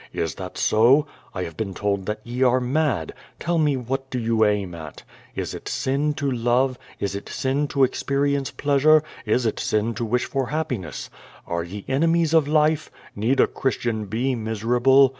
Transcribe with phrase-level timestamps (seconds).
[0.13, 1.05] Is that so?
[1.31, 3.13] I have been told that ye are mad.
[3.39, 5.03] Tell me what do you aim at?
[5.35, 9.93] Is it sin to love, is it sin to exjieri ence pleasure, is it sin
[9.93, 11.11] to wish for happiness?
[11.45, 12.89] Are ye ene mies of life?
[13.15, 15.09] Need a Christian be miserable?